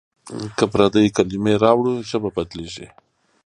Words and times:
که 0.57 0.65
پردۍ 0.73 1.05
کلمې 1.17 1.53
راوړو 1.63 1.93
ژبه 2.09 2.29
بدلېږي. 2.35 2.87